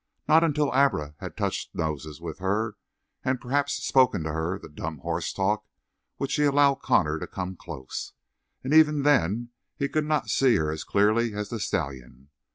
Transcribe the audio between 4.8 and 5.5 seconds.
horse